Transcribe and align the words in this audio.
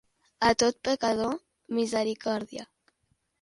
A 0.45 0.47
tot 0.61 0.79
pecador, 0.87 1.35
misericòrdia. 1.81 2.67